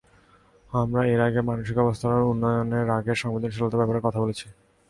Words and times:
আমরা 0.71 1.01
এর 1.05 1.19
আগে 1.27 1.41
মানসিক 1.41 1.77
অবস্থার 1.77 2.29
উন্নয়নে 2.31 2.79
রাগের 2.83 3.17
সংবেদনশীলতার 3.23 3.79
ব্যাপারে 3.81 3.99
কথা 4.05 4.19
বলেছি। 4.23 4.45